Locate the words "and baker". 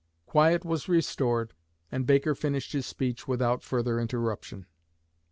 1.91-2.33